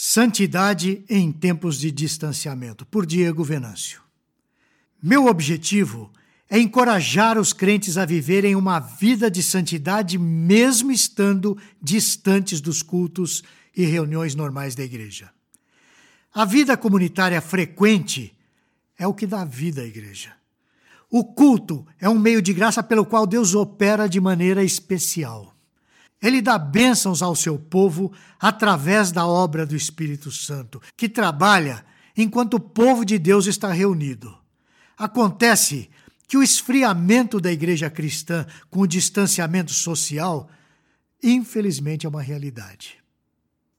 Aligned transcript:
Santidade 0.00 1.04
em 1.08 1.32
tempos 1.32 1.76
de 1.76 1.90
distanciamento, 1.90 2.86
por 2.86 3.04
Diego 3.04 3.42
Venâncio. 3.42 4.00
Meu 5.02 5.26
objetivo 5.26 6.12
é 6.48 6.56
encorajar 6.56 7.36
os 7.36 7.52
crentes 7.52 7.98
a 7.98 8.06
viverem 8.06 8.54
uma 8.54 8.78
vida 8.78 9.28
de 9.28 9.42
santidade, 9.42 10.16
mesmo 10.16 10.92
estando 10.92 11.58
distantes 11.82 12.60
dos 12.60 12.80
cultos 12.80 13.42
e 13.76 13.84
reuniões 13.86 14.36
normais 14.36 14.76
da 14.76 14.84
igreja. 14.84 15.32
A 16.32 16.44
vida 16.44 16.76
comunitária 16.76 17.40
frequente 17.40 18.32
é 18.96 19.04
o 19.04 19.12
que 19.12 19.26
dá 19.26 19.44
vida 19.44 19.82
à 19.82 19.84
igreja. 19.84 20.32
O 21.10 21.24
culto 21.24 21.84
é 21.98 22.08
um 22.08 22.20
meio 22.20 22.40
de 22.40 22.52
graça 22.52 22.84
pelo 22.84 23.04
qual 23.04 23.26
Deus 23.26 23.52
opera 23.52 24.08
de 24.08 24.20
maneira 24.20 24.62
especial. 24.62 25.57
Ele 26.20 26.42
dá 26.42 26.58
bênçãos 26.58 27.22
ao 27.22 27.36
seu 27.36 27.58
povo 27.58 28.12
através 28.40 29.12
da 29.12 29.26
obra 29.26 29.64
do 29.64 29.76
Espírito 29.76 30.30
Santo, 30.32 30.82
que 30.96 31.08
trabalha 31.08 31.84
enquanto 32.16 32.54
o 32.54 32.60
povo 32.60 33.04
de 33.04 33.18
Deus 33.18 33.46
está 33.46 33.72
reunido. 33.72 34.36
Acontece 34.96 35.88
que 36.26 36.36
o 36.36 36.42
esfriamento 36.42 37.40
da 37.40 37.50
igreja 37.50 37.88
cristã 37.88 38.46
com 38.68 38.80
o 38.80 38.86
distanciamento 38.86 39.72
social, 39.72 40.48
infelizmente, 41.22 42.04
é 42.04 42.08
uma 42.08 42.20
realidade. 42.20 42.98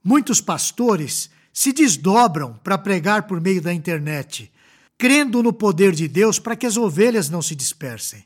Muitos 0.02 0.40
pastores 0.40 1.30
se 1.52 1.72
desdobram 1.72 2.54
para 2.64 2.78
pregar 2.78 3.24
por 3.24 3.40
meio 3.40 3.60
da 3.60 3.72
internet, 3.72 4.50
crendo 4.96 5.42
no 5.42 5.52
poder 5.52 5.92
de 5.92 6.08
Deus 6.08 6.38
para 6.38 6.56
que 6.56 6.66
as 6.66 6.76
ovelhas 6.76 7.28
não 7.28 7.42
se 7.42 7.54
dispersem. 7.54 8.24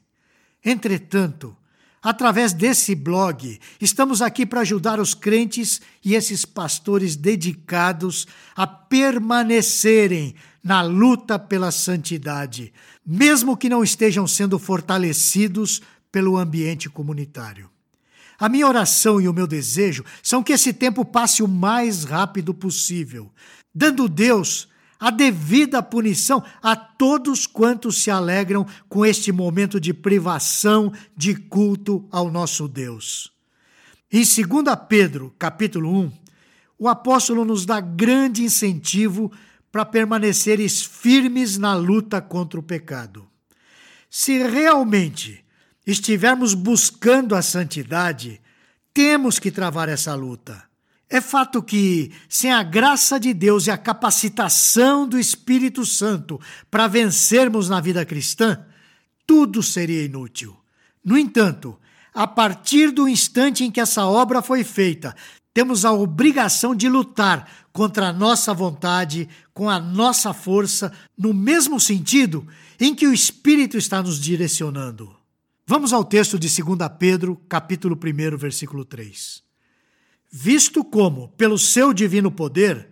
Entretanto, 0.65 1.56
Através 2.05 2.53
desse 2.53 2.95
blog, 2.95 3.59
estamos 3.81 4.21
aqui 4.21 4.45
para 4.45 4.61
ajudar 4.61 5.01
os 5.01 5.15
crentes 5.15 5.81
e 6.05 6.15
esses 6.15 6.45
pastores 6.45 7.17
dedicados 7.17 8.27
a 8.55 8.67
permanecerem 8.67 10.35
na 10.62 10.83
luta 10.83 11.39
pela 11.39 11.70
santidade, 11.70 12.75
mesmo 13.06 13.56
que 13.56 13.70
não 13.70 13.83
estejam 13.83 14.27
sendo 14.27 14.59
fortalecidos 14.59 15.81
pelo 16.12 16.37
ambiente 16.37 16.91
comunitário. 16.91 17.70
A 18.39 18.50
minha 18.50 18.69
oração 18.69 19.19
e 19.19 19.27
o 19.27 19.33
meu 19.33 19.47
desejo 19.47 20.05
são 20.23 20.43
que 20.43 20.53
esse 20.53 20.75
tempo 20.75 21.06
passe 21.06 21.43
o 21.43 21.48
mais 21.48 22.05
rápido 22.05 22.53
possível, 22.53 23.33
dando 23.75 24.11
Deus 24.11 24.69
a 24.98 25.11
devida 25.11 25.83
punição 25.83 26.42
a 26.62 26.75
todos 26.77 27.47
quantos 27.47 28.03
se 28.03 28.11
alegram 28.11 28.67
com 28.89 29.05
este 29.05 29.33
momento 29.33 29.81
de 29.81 29.92
privação 29.92 30.92
de 31.17 31.34
culto 31.34 32.06
ao 32.11 32.31
nosso 32.31 32.69
Deus. 32.69 33.33
Em 34.11 34.22
2 34.22 34.37
Pedro, 34.89 35.34
capítulo 35.39 35.91
1, 35.91 36.12
o 36.78 36.89
apóstolo 36.89 37.45
nos 37.45 37.67
dá 37.67 37.81
grande 37.81 38.42
incentivo 38.42 39.31
para 39.70 39.84
permaneceres 39.84 40.83
firmes 40.83 41.59
na 41.59 41.75
luta 41.75 42.20
contra 42.22 42.61
o 42.61 42.62
pecado. 42.62 43.27
Se 44.09 44.39
realmente 44.39 45.45
estivermos 45.84 46.55
buscando 46.55 47.34
a 47.34 47.42
santidade, 47.42 48.41
temos 48.92 49.41
que 49.41 49.50
travar 49.50 49.89
essa 49.89 50.15
luta. 50.15 50.62
É 51.15 51.20
fato 51.20 51.62
que, 51.62 52.11
sem 52.29 52.51
a 52.51 52.65
graça 52.65 53.20
de 53.20 53.33
Deus 53.33 53.69
e 53.69 53.70
a 53.70 53.79
capacitação 53.79 55.07
do 55.07 55.17
Espírito 55.17 55.87
Santo 55.87 56.41
para 56.69 56.89
vencermos 56.89 57.69
na 57.69 57.81
vida 57.81 58.05
cristã, 58.05 58.67
tudo 59.25 59.62
seria 59.62 60.03
inútil. 60.03 60.56
No 61.05 61.17
entanto, 61.17 61.79
a 62.12 62.27
partir 62.27 62.91
do 62.91 63.09
instante 63.09 63.62
em 63.62 63.71
que 63.71 63.81
essa 63.81 64.05
obra 64.05 64.43
foi 64.43 64.65
feita, 64.65 65.15
temos 65.55 65.84
a 65.84 65.93
obrigação 65.93 66.75
de 66.75 66.89
lutar 66.89 67.49
contra 67.73 68.09
a 68.09 68.12
nossa 68.12 68.53
vontade, 68.53 69.28
com 69.53 69.71
a 69.71 69.78
nossa 69.78 70.33
força, 70.34 70.91
no 71.17 71.33
mesmo 71.33 71.78
sentido 71.78 72.45
em 72.81 72.93
que 72.93 73.06
o 73.06 73.15
Espírito 73.15 73.78
está 73.78 74.03
nos 74.03 74.19
direcionando. 74.19 75.15
Vamos 75.65 75.93
ao 75.93 76.05
texto 76.05 76.41
de 76.41 76.49
2 76.49 76.77
Pedro, 76.99 77.41
capítulo 77.49 77.97
1, 77.97 78.37
versículo 78.37 78.84
3 78.84 79.44
visto 80.37 80.83
como, 80.83 81.28
pelo 81.37 81.56
seu 81.56 81.95
divino 81.95 82.28
poder, 82.28 82.89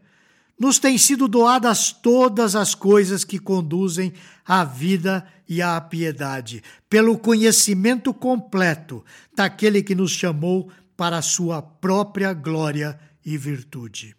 nos 0.56 0.78
têm 0.78 0.97
sido 0.97 1.26
doadas 1.26 1.91
todas 1.91 2.54
as 2.54 2.72
coisas 2.72 3.25
que 3.25 3.36
conduzem 3.36 4.12
à 4.47 4.62
vida 4.62 5.26
e 5.48 5.60
à 5.60 5.81
piedade, 5.81 6.62
pelo 6.88 7.19
conhecimento 7.19 8.14
completo 8.14 9.04
daquele 9.34 9.82
que 9.82 9.92
nos 9.92 10.12
chamou 10.12 10.70
para 10.97 11.19
a 11.19 11.22
sua 11.22 11.60
própria 11.60 12.32
glória 12.32 12.97
e 13.26 13.36
virtude. 13.36 14.14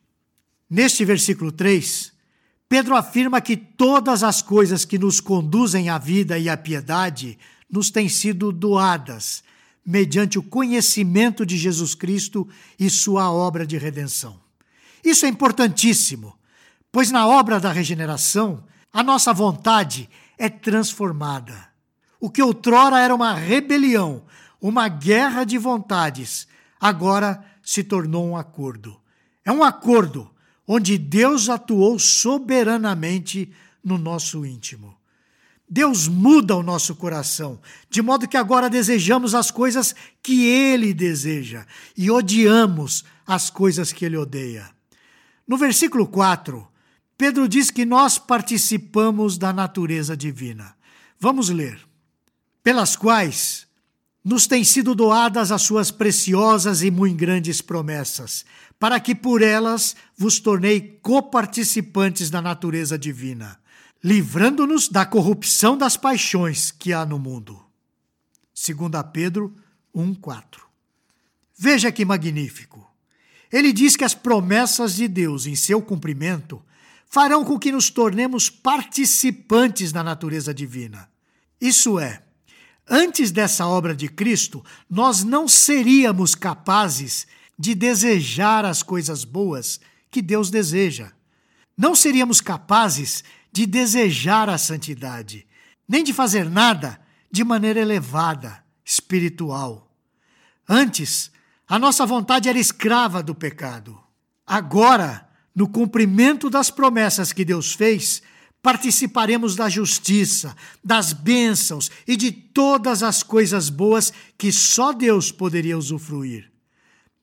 Neste 0.69 1.05
versículo 1.05 1.49
3, 1.49 2.11
Pedro 2.67 2.93
afirma 2.93 3.39
que 3.39 3.55
todas 3.55 4.21
as 4.21 4.41
coisas 4.41 4.83
que 4.83 4.99
nos 4.99 5.21
conduzem 5.21 5.87
à 5.87 5.97
vida 5.97 6.37
e 6.37 6.49
à 6.49 6.57
piedade 6.57 7.39
nos 7.71 7.89
têm 7.89 8.09
sido 8.09 8.51
doadas 8.51 9.45
mediante 9.85 10.39
o 10.39 10.43
conhecimento 10.43 11.45
de 11.45 11.57
Jesus 11.57 11.93
Cristo 11.93 12.47
e 12.79 12.89
sua 12.89 13.31
obra 13.31 13.65
de 13.67 13.77
redenção. 13.77 14.39
Isso 15.03 15.25
é 15.25 15.29
importantíssimo, 15.29 16.33
pois 16.91 17.11
na 17.11 17.27
obra 17.27 17.59
da 17.59 17.71
regeneração, 17.71 18.63
a 18.91 19.03
nossa 19.03 19.33
vontade 19.33 20.09
é 20.37 20.47
transformada. 20.49 21.67
O 22.19 22.29
que 22.29 22.41
outrora 22.41 22.99
era 22.99 23.13
uma 23.13 23.33
rebelião, 23.33 24.23
uma 24.61 24.87
guerra 24.87 25.43
de 25.43 25.57
vontades, 25.57 26.47
agora 26.79 27.43
se 27.61 27.83
tornou 27.83 28.25
um 28.25 28.37
acordo. 28.37 28.97
É 29.43 29.51
um 29.51 29.63
acordo 29.63 30.31
onde 30.65 30.97
Deus 30.97 31.49
atuou 31.49 31.99
soberanamente 31.99 33.51
no 33.83 33.97
nosso 33.97 34.45
íntimo. 34.45 34.95
Deus 35.69 36.07
muda 36.07 36.55
o 36.55 36.63
nosso 36.63 36.95
coração, 36.95 37.59
de 37.89 38.01
modo 38.01 38.27
que 38.27 38.37
agora 38.37 38.69
desejamos 38.69 39.33
as 39.33 39.49
coisas 39.49 39.95
que 40.21 40.45
Ele 40.45 40.93
deseja 40.93 41.65
e 41.97 42.11
odiamos 42.11 43.03
as 43.25 43.49
coisas 43.49 43.91
que 43.91 44.05
Ele 44.05 44.17
odeia. 44.17 44.69
No 45.47 45.57
versículo 45.57 46.05
4, 46.05 46.67
Pedro 47.17 47.47
diz 47.47 47.71
que 47.71 47.85
nós 47.85 48.17
participamos 48.17 49.37
da 49.37 49.53
natureza 49.53 50.15
divina. 50.15 50.75
Vamos 51.19 51.49
ler. 51.49 51.79
Pelas 52.61 52.95
quais 52.95 53.65
nos 54.23 54.47
têm 54.47 54.63
sido 54.63 54.95
doadas 54.95 55.51
as 55.51 55.61
suas 55.63 55.91
preciosas 55.91 56.81
e 56.81 56.89
muito 56.89 57.17
grandes 57.17 57.61
promessas, 57.61 58.45
para 58.79 58.99
que 58.99 59.13
por 59.13 59.41
elas 59.41 59.95
vos 60.17 60.39
tornei 60.39 60.99
coparticipantes 61.01 62.29
da 62.29 62.41
natureza 62.41 62.97
divina 62.97 63.62
livrando-nos 64.03 64.89
da 64.89 65.05
corrupção 65.05 65.77
das 65.77 65.95
paixões 65.95 66.71
que 66.71 66.91
há 66.91 67.05
no 67.05 67.17
mundo. 67.17 67.63
2 68.53 68.91
Pedro 69.13 69.55
1,4 69.95 70.61
Veja 71.57 71.91
que 71.91 72.03
magnífico! 72.03 72.85
Ele 73.51 73.71
diz 73.71 73.95
que 73.95 74.03
as 74.03 74.13
promessas 74.13 74.95
de 74.95 75.07
Deus 75.07 75.45
em 75.45 75.55
seu 75.55 75.81
cumprimento 75.81 76.61
farão 77.05 77.45
com 77.45 77.59
que 77.59 77.71
nos 77.71 77.89
tornemos 77.89 78.49
participantes 78.49 79.91
da 79.91 80.03
natureza 80.03 80.53
divina. 80.53 81.07
Isso 81.61 81.99
é, 81.99 82.23
antes 82.89 83.31
dessa 83.31 83.67
obra 83.67 83.95
de 83.95 84.09
Cristo, 84.09 84.65
nós 84.89 85.23
não 85.23 85.47
seríamos 85.47 86.33
capazes 86.33 87.27
de 87.57 87.75
desejar 87.75 88.65
as 88.65 88.81
coisas 88.81 89.23
boas 89.23 89.79
que 90.09 90.21
Deus 90.21 90.49
deseja. 90.49 91.11
Não 91.77 91.95
seríamos 91.95 92.41
capazes 92.41 93.23
de 93.53 93.67
desejar 93.67 94.49
a 94.49 94.57
santidade, 94.57 95.45
nem 95.87 96.03
de 96.03 96.11
fazer 96.11 96.49
nada 96.49 96.99
de 97.31 97.43
maneira 97.43 97.79
elevada, 97.79 98.63
espiritual. 98.83 99.95
Antes, 100.67 101.31
a 101.67 101.77
nossa 101.77 102.03
vontade 102.05 102.49
era 102.49 102.57
escrava 102.57 103.21
do 103.21 103.35
pecado. 103.35 103.99
Agora, 104.45 105.29
no 105.55 105.67
cumprimento 105.67 106.49
das 106.49 106.71
promessas 106.71 107.31
que 107.31 107.45
Deus 107.45 107.73
fez, 107.73 108.23
participaremos 108.61 109.55
da 109.55 109.69
justiça, 109.69 110.55
das 110.83 111.13
bênçãos 111.13 111.91
e 112.07 112.15
de 112.15 112.31
todas 112.31 113.03
as 113.03 113.21
coisas 113.21 113.69
boas 113.69 114.11
que 114.37 114.51
só 114.51 114.91
Deus 114.91 115.31
poderia 115.31 115.77
usufruir. 115.77 116.51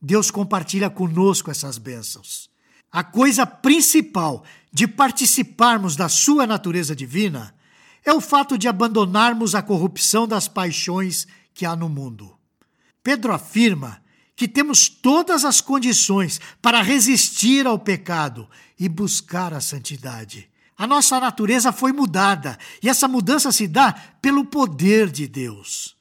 Deus 0.01 0.31
compartilha 0.31 0.89
conosco 0.89 1.51
essas 1.51 1.77
bênçãos. 1.77 2.50
A 2.93 3.05
coisa 3.05 3.47
principal 3.47 4.45
de 4.73 4.89
participarmos 4.89 5.95
da 5.95 6.09
sua 6.09 6.47
natureza 6.47 6.95
divina 6.95 7.55
é 8.05 8.13
o 8.13 8.21
fato 8.21 8.59
de 8.59 8.67
abandonarmos 8.67 9.55
a 9.55 9.63
corrupção 9.63 10.27
das 10.27 10.49
paixões 10.49 11.27
que 11.55 11.65
há 11.65 11.77
no 11.77 11.89
mundo. 11.89 12.37
Pedro 13.03 13.33
afirma 13.33 14.03
que 14.35 14.49
temos 14.49 14.89
todas 14.89 15.45
as 15.45 15.61
condições 15.61 16.41
para 16.61 16.83
resistir 16.83 17.67
ao 17.67 17.79
pecado 17.79 18.49
e 18.79 18.89
buscar 18.89 19.53
a 19.53 19.61
santidade. 19.61 20.49
A 20.77 20.87
nossa 20.87 21.21
natureza 21.21 21.73
foi 21.73 21.93
mudada 21.93 22.59
e 22.83 22.89
essa 22.89 23.07
mudança 23.07 23.53
se 23.53 23.69
dá 23.69 23.93
pelo 24.23 24.47
poder 24.47 25.11
de 25.11 25.29
Deus. 25.29 25.95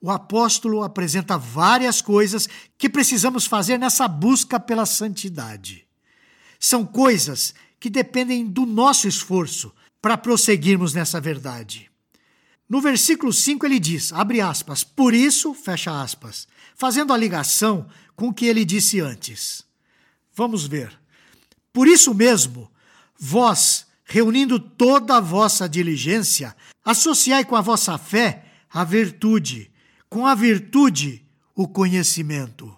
O 0.00 0.10
apóstolo 0.10 0.82
apresenta 0.82 1.36
várias 1.36 2.00
coisas 2.00 2.48
que 2.78 2.88
precisamos 2.88 3.46
fazer 3.46 3.78
nessa 3.78 4.08
busca 4.08 4.58
pela 4.58 4.86
santidade. 4.86 5.86
São 6.66 6.82
coisas 6.82 7.54
que 7.78 7.90
dependem 7.90 8.46
do 8.46 8.64
nosso 8.64 9.06
esforço 9.06 9.70
para 10.00 10.16
prosseguirmos 10.16 10.94
nessa 10.94 11.20
verdade. 11.20 11.90
No 12.66 12.80
versículo 12.80 13.34
5 13.34 13.66
ele 13.66 13.78
diz, 13.78 14.14
abre 14.14 14.40
aspas, 14.40 14.82
por 14.82 15.12
isso, 15.12 15.52
fecha 15.52 16.00
aspas, 16.00 16.48
fazendo 16.74 17.12
a 17.12 17.18
ligação 17.18 17.86
com 18.16 18.28
o 18.28 18.32
que 18.32 18.46
ele 18.46 18.64
disse 18.64 18.98
antes. 18.98 19.62
Vamos 20.34 20.66
ver. 20.66 20.98
Por 21.70 21.86
isso 21.86 22.14
mesmo, 22.14 22.72
vós, 23.14 23.86
reunindo 24.02 24.58
toda 24.58 25.18
a 25.18 25.20
vossa 25.20 25.68
diligência, 25.68 26.56
associai 26.82 27.44
com 27.44 27.56
a 27.56 27.60
vossa 27.60 27.98
fé 27.98 28.46
a 28.70 28.84
virtude, 28.84 29.70
com 30.08 30.26
a 30.26 30.34
virtude 30.34 31.22
o 31.54 31.68
conhecimento. 31.68 32.74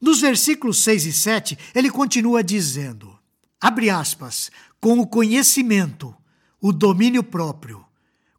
Nos 0.00 0.20
versículos 0.20 0.82
6 0.82 1.06
e 1.06 1.12
7, 1.12 1.58
ele 1.74 1.90
continua 1.90 2.42
dizendo, 2.42 3.18
abre 3.60 3.90
aspas, 3.90 4.50
com 4.80 4.98
o 4.98 5.06
conhecimento, 5.06 6.16
o 6.60 6.72
domínio 6.72 7.22
próprio, 7.22 7.84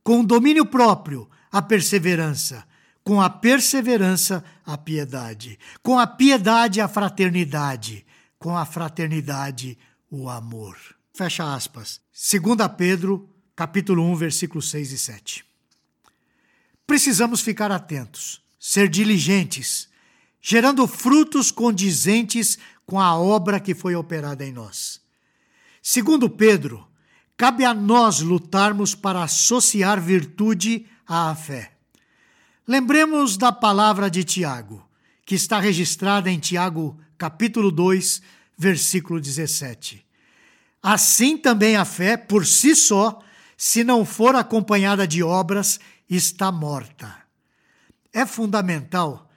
com 0.04 0.22
o 0.22 0.26
domínio 0.26 0.66
próprio, 0.66 1.30
a 1.52 1.62
perseverança, 1.62 2.66
com 3.04 3.22
a 3.22 3.30
perseverança, 3.30 4.44
a 4.66 4.78
piedade, 4.78 5.60
com 5.84 6.00
a 6.00 6.08
piedade, 6.08 6.82
a 6.82 6.88
fraternidade, 6.88 8.06
com 8.40 8.58
a 8.58 8.66
fraternidade, 8.66 9.78
o 10.10 10.30
amor. 10.30 10.78
Fecha 11.14 11.54
aspas. 11.54 12.02
2 12.12 12.58
Pedro, 12.78 13.30
capítulo 13.56 14.04
1, 14.04 14.16
versículos 14.16 14.70
6 14.70 14.92
e 14.92 14.98
7. 14.98 15.46
Precisamos 16.88 17.42
ficar 17.42 17.72
atentos, 17.72 18.42
ser 18.60 18.90
diligentes, 18.90 19.88
gerando 20.42 20.88
frutos 20.88 21.52
condizentes 21.52 22.58
com 22.86 23.00
a 23.00 23.16
obra 23.16 23.60
que 23.60 23.76
foi 23.76 23.96
operada 23.96 24.46
em 24.46 24.52
nós. 24.52 25.00
Segundo 25.82 26.30
Pedro, 26.30 26.88
cabe 27.38 27.64
a 27.64 27.74
nós 27.74 28.20
lutarmos 28.22 28.96
para 28.96 29.24
associar 29.24 30.02
virtude 30.02 30.88
à 31.08 31.34
fé. 31.36 31.72
Lembremos 32.68 33.38
da 33.38 33.52
palavra 33.52 34.10
de 34.10 34.24
Tiago, 34.24 34.88
que 35.26 35.36
está 35.36 35.60
registrada 35.60 36.30
em 36.30 36.40
Tiago, 36.40 37.00
capítulo 37.18 37.72
2, 37.72 38.22
versículo 38.58 39.20
17. 39.20 40.06
Assim 40.82 41.38
também 41.38 41.76
a 41.76 41.86
fé, 41.86 42.18
por 42.18 42.46
si 42.46 42.76
só, 42.76 43.20
se 43.56 43.84
não 43.84 44.04
for 44.04 44.36
acompanhada 44.36 45.08
de 45.08 45.22
obras, 45.22 45.80
está 46.10 46.52
morta. 46.52 47.16
É 48.12 48.26
fundamental 48.26 49.31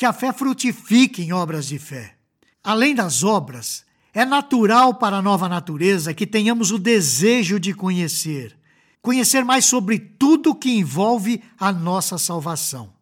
que 0.00 0.06
a 0.06 0.14
fé 0.14 0.32
frutifique 0.32 1.20
em 1.20 1.30
obras 1.30 1.66
de 1.66 1.78
fé. 1.78 2.16
Além 2.64 2.94
das 2.94 3.22
obras, 3.22 3.84
é 4.14 4.24
natural 4.24 4.94
para 4.94 5.18
a 5.18 5.22
nova 5.22 5.46
natureza 5.46 6.14
que 6.14 6.26
tenhamos 6.26 6.70
o 6.70 6.78
desejo 6.78 7.60
de 7.60 7.74
conhecer, 7.74 8.56
conhecer 9.02 9.44
mais 9.44 9.66
sobre 9.66 9.98
tudo 9.98 10.54
que 10.54 10.70
envolve 10.70 11.42
a 11.58 11.70
nossa 11.70 12.16
salvação. 12.16 12.94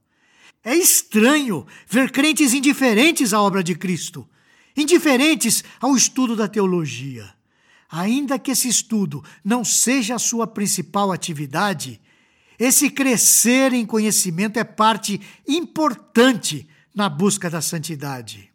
É 0.64 0.74
estranho 0.74 1.64
ver 1.86 2.10
crentes 2.10 2.52
indiferentes 2.52 3.32
à 3.32 3.40
obra 3.40 3.62
de 3.62 3.76
Cristo, 3.76 4.28
indiferentes 4.76 5.62
ao 5.80 5.94
estudo 5.94 6.34
da 6.34 6.48
teologia. 6.48 7.32
Ainda 7.88 8.40
que 8.40 8.50
esse 8.50 8.66
estudo 8.66 9.22
não 9.44 9.64
seja 9.64 10.16
a 10.16 10.18
sua 10.18 10.48
principal 10.48 11.12
atividade, 11.12 12.00
esse 12.58 12.90
crescer 12.90 13.72
em 13.72 13.86
conhecimento 13.86 14.58
é 14.58 14.64
parte 14.64 15.20
importante 15.46 16.66
na 16.98 17.08
busca 17.08 17.48
da 17.48 17.60
santidade. 17.60 18.50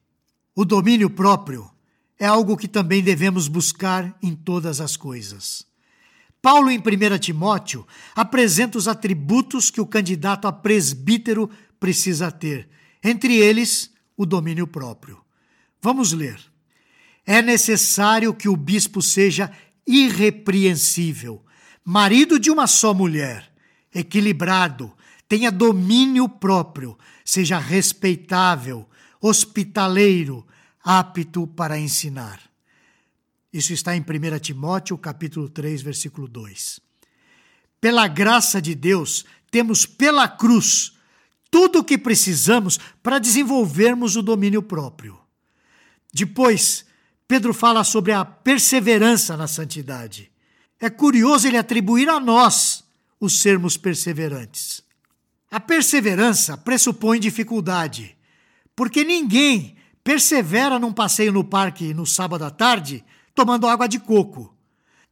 O 0.54 0.66
domínio 0.66 1.10
próprio 1.10 1.72
é 2.20 2.26
algo 2.26 2.58
que 2.58 2.68
também 2.68 3.02
devemos 3.02 3.48
buscar 3.48 4.18
em 4.22 4.36
todas 4.36 4.82
as 4.82 4.98
coisas. 4.98 5.66
Paulo, 6.42 6.70
em 6.70 6.78
1 6.78 7.20
Timóteo, 7.20 7.88
apresenta 8.14 8.78
os 8.78 8.86
atributos 8.86 9.72
que 9.72 9.80
o 9.80 9.86
candidato 9.86 10.46
a 10.46 10.52
presbítero 10.52 11.50
precisa 11.80 12.30
ter, 12.30 12.68
entre 13.02 13.38
eles, 13.38 13.90
o 14.18 14.26
domínio 14.26 14.68
próprio. 14.68 15.22
Vamos 15.82 16.12
ler. 16.12 16.38
É 17.26 17.42
necessário 17.42 18.34
que 18.34 18.50
o 18.50 18.58
bispo 18.58 19.02
seja 19.02 19.50
irrepreensível, 19.88 21.42
marido 21.82 22.38
de 22.38 22.52
uma 22.52 22.68
só 22.68 22.94
mulher, 22.94 23.50
equilibrado, 23.96 24.92
tenha 25.30 25.50
domínio 25.50 26.28
próprio, 26.28 26.98
seja 27.24 27.58
respeitável, 27.58 28.88
hospitaleiro, 29.22 30.46
apto 30.84 31.48
para 31.48 31.80
ensinar. 31.80 32.42
Isso 33.52 33.72
está 33.72 33.96
em 33.96 34.02
1 34.02 34.40
Timóteo, 34.40 34.98
capítulo 34.98 35.48
3, 35.48 35.82
versículo 35.82 36.28
2. 36.28 36.80
Pela 37.80 38.08
graça 38.08 38.62
de 38.62 38.76
Deus, 38.76 39.26
temos 39.52 39.86
pela 39.86 40.28
cruz 40.28 40.94
tudo 41.52 41.80
o 41.80 41.84
que 41.84 41.98
precisamos 41.98 42.80
para 43.02 43.20
desenvolvermos 43.20 44.16
o 44.16 44.24
domínio 44.24 44.64
próprio. 44.64 45.20
Depois, 46.12 46.86
Pedro 47.28 47.54
fala 47.54 47.84
sobre 47.84 48.12
a 48.12 48.26
perseverança 48.26 49.38
na 49.38 49.48
santidade. 49.48 50.32
É 50.80 50.90
curioso 50.90 51.48
ele 51.48 51.58
atribuir 51.58 52.10
a 52.10 52.20
nós 52.20 52.84
os 53.20 53.40
sermos 53.40 53.78
perseverantes. 53.78 54.83
A 55.54 55.60
perseverança 55.60 56.58
pressupõe 56.58 57.20
dificuldade, 57.20 58.18
porque 58.76 59.04
ninguém 59.04 59.76
persevera 60.04 60.80
num 60.80 60.92
passeio 60.92 61.32
no 61.32 61.44
parque 61.44 61.94
no 61.94 62.08
sábado 62.08 62.44
à 62.44 62.50
tarde 62.50 63.06
tomando 63.36 63.68
água 63.68 63.88
de 63.88 64.00
coco. 64.00 64.52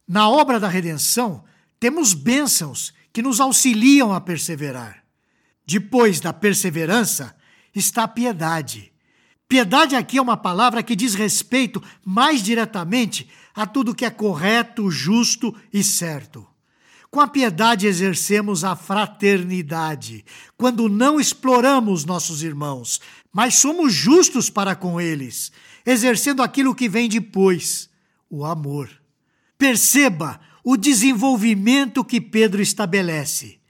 Na 0.04 0.28
obra 0.28 0.58
da 0.58 0.66
redenção, 0.66 1.44
temos 1.78 2.12
bênçãos 2.12 2.92
que 3.12 3.22
nos 3.22 3.38
auxiliam 3.38 4.12
a 4.12 4.20
perseverar. 4.20 5.04
Depois 5.64 6.18
da 6.18 6.32
perseverança 6.32 7.36
está 7.72 8.02
a 8.02 8.08
piedade. 8.08 8.92
Piedade 9.46 9.94
aqui 9.94 10.18
é 10.18 10.22
uma 10.22 10.36
palavra 10.36 10.82
que 10.82 10.96
diz 10.96 11.14
respeito 11.14 11.80
mais 12.04 12.42
diretamente 12.42 13.30
a 13.54 13.64
tudo 13.64 13.94
que 13.94 14.04
é 14.04 14.10
correto, 14.10 14.90
justo 14.90 15.54
e 15.72 15.84
certo. 15.84 16.51
Com 17.12 17.20
a 17.20 17.28
piedade 17.28 17.86
exercemos 17.86 18.64
a 18.64 18.74
fraternidade, 18.74 20.24
quando 20.56 20.88
não 20.88 21.20
exploramos 21.20 22.06
nossos 22.06 22.42
irmãos, 22.42 23.02
mas 23.30 23.56
somos 23.56 23.92
justos 23.92 24.48
para 24.48 24.74
com 24.74 24.98
eles, 24.98 25.52
exercendo 25.84 26.42
aquilo 26.42 26.74
que 26.74 26.88
vem 26.88 27.10
depois, 27.10 27.90
o 28.30 28.46
amor. 28.46 28.88
Perceba 29.58 30.40
o 30.64 30.74
desenvolvimento 30.74 32.02
que 32.02 32.18
Pedro 32.18 32.62
estabelece: 32.62 33.60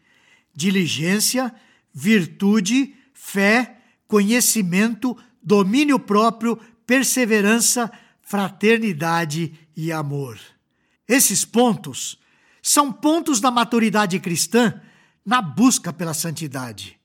diligência, 0.55 1.53
virtude, 1.93 2.95
fé, 3.13 3.79
conhecimento, 4.07 5.17
domínio 5.43 5.99
próprio, 5.99 6.57
perseverança, 6.87 7.91
fraternidade 8.21 9.53
e 9.77 9.91
amor. 9.91 10.39
Esses 11.09 11.45
pontos 11.45 12.22
são 12.63 12.93
pontos 12.93 13.41
da 13.41 13.51
maturidade 13.51 14.19
cristã 14.21 14.81
na 15.27 15.43
busca 15.43 15.93
pela 15.93 16.15
santidade. 16.15 16.97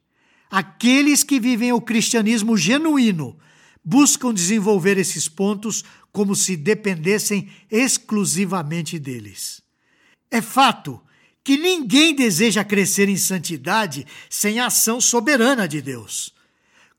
Aqueles 0.49 1.23
que 1.23 1.39
vivem 1.39 1.73
o 1.73 1.81
cristianismo 1.81 2.55
genuíno 2.55 3.37
buscam 3.83 4.33
desenvolver 4.33 4.97
esses 4.97 5.27
pontos 5.27 5.83
como 6.11 6.35
se 6.35 6.55
dependessem 6.55 7.49
exclusivamente 7.69 8.99
deles. 8.99 9.61
É 10.29 10.41
fato 10.41 11.01
que 11.43 11.57
ninguém 11.57 12.13
deseja 12.13 12.63
crescer 12.63 13.07
em 13.09 13.17
santidade 13.17 14.05
sem 14.29 14.59
a 14.59 14.67
ação 14.67 14.99
soberana 14.99 15.67
de 15.67 15.81
Deus. 15.81 16.33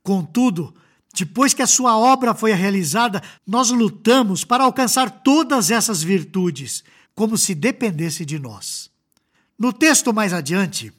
Contudo, 0.03 0.75
depois 1.15 1.53
que 1.53 1.63
a 1.63 1.67
sua 1.67 1.99
obra 1.99 2.35
foi 2.35 2.53
realizada, 2.53 3.23
nós 3.47 3.71
lutamos 3.71 4.45
para 4.45 4.65
alcançar 4.65 5.23
todas 5.23 5.71
essas 5.71 6.03
virtudes 6.03 6.83
como 7.19 7.37
se 7.37 7.53
dependesse 7.53 8.25
de 8.25 8.39
nós. 8.39 8.93
No 9.59 9.73
texto 9.73 10.15
mais 10.15 10.33
adiante, 10.33 10.93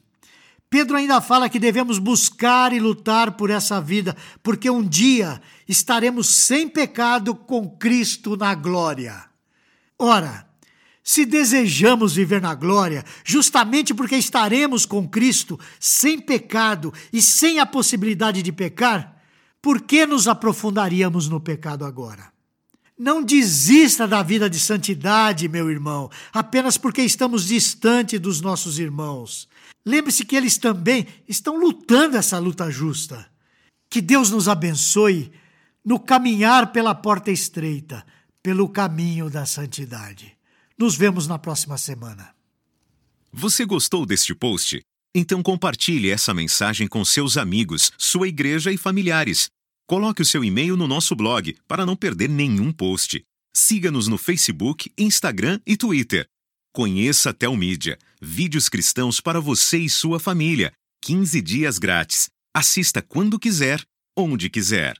Pedro 0.68 0.98
ainda 0.98 1.18
fala 1.22 1.48
que 1.48 1.58
devemos 1.58 1.98
buscar 1.98 2.74
e 2.74 2.78
lutar 2.78 3.38
por 3.38 3.48
essa 3.48 3.80
vida, 3.80 4.14
porque 4.42 4.68
um 4.68 4.86
dia 4.86 5.40
estaremos 5.66 6.28
sem 6.28 6.68
pecado 6.68 7.34
com 7.34 7.70
Cristo 7.70 8.36
na 8.36 8.54
glória. 8.54 9.30
Ora, 9.98 10.46
se 11.02 11.24
desejamos 11.24 12.16
viver 12.16 12.42
na 12.42 12.54
glória, 12.54 13.02
justamente 13.24 13.94
porque 13.94 14.16
estaremos 14.16 14.84
com 14.84 15.08
Cristo 15.08 15.58
sem 15.80 16.20
pecado 16.20 16.92
e 17.10 17.22
sem 17.22 17.60
a 17.60 17.64
possibilidade 17.64 18.42
de 18.42 18.52
pecar, 18.52 19.22
por 19.62 19.80
que 19.80 20.04
nos 20.04 20.28
aprofundaríamos 20.28 21.30
no 21.30 21.40
pecado 21.40 21.86
agora? 21.86 22.30
Não 23.00 23.22
desista 23.22 24.06
da 24.06 24.22
vida 24.22 24.50
de 24.50 24.60
santidade, 24.60 25.48
meu 25.48 25.70
irmão, 25.70 26.10
apenas 26.30 26.76
porque 26.76 27.00
estamos 27.00 27.46
distante 27.46 28.18
dos 28.18 28.42
nossos 28.42 28.78
irmãos. 28.78 29.48
Lembre-se 29.86 30.22
que 30.22 30.36
eles 30.36 30.58
também 30.58 31.06
estão 31.26 31.58
lutando 31.58 32.18
essa 32.18 32.38
luta 32.38 32.70
justa. 32.70 33.26
Que 33.88 34.02
Deus 34.02 34.30
nos 34.30 34.48
abençoe 34.48 35.32
no 35.82 35.98
caminhar 35.98 36.72
pela 36.72 36.94
porta 36.94 37.30
estreita, 37.30 38.04
pelo 38.42 38.68
caminho 38.68 39.30
da 39.30 39.46
santidade. 39.46 40.36
Nos 40.76 40.94
vemos 40.94 41.26
na 41.26 41.38
próxima 41.38 41.78
semana. 41.78 42.34
Você 43.32 43.64
gostou 43.64 44.04
deste 44.04 44.34
post? 44.34 44.82
Então 45.14 45.42
compartilhe 45.42 46.10
essa 46.10 46.34
mensagem 46.34 46.86
com 46.86 47.02
seus 47.02 47.38
amigos, 47.38 47.92
sua 47.96 48.28
igreja 48.28 48.70
e 48.70 48.76
familiares. 48.76 49.48
Coloque 49.90 50.22
o 50.22 50.24
seu 50.24 50.44
e-mail 50.44 50.76
no 50.76 50.86
nosso 50.86 51.16
blog 51.16 51.56
para 51.66 51.84
não 51.84 51.96
perder 51.96 52.28
nenhum 52.28 52.72
post. 52.72 53.24
Siga-nos 53.52 54.06
no 54.06 54.16
Facebook, 54.16 54.88
Instagram 54.96 55.58
e 55.66 55.76
Twitter. 55.76 56.28
Conheça 56.72 57.30
a 57.30 57.32
Telmídia, 57.32 57.98
vídeos 58.22 58.68
cristãos 58.68 59.20
para 59.20 59.40
você 59.40 59.78
e 59.78 59.90
sua 59.90 60.20
família. 60.20 60.72
15 61.02 61.42
dias 61.42 61.76
grátis. 61.76 62.28
Assista 62.54 63.02
quando 63.02 63.36
quiser, 63.36 63.82
onde 64.16 64.48
quiser. 64.48 64.96